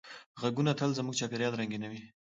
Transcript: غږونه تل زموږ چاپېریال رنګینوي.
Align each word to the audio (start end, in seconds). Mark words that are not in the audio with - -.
غږونه 0.41 0.71
تل 0.79 0.89
زموږ 0.97 1.15
چاپېریال 1.19 1.53
رنګینوي. 1.61 2.01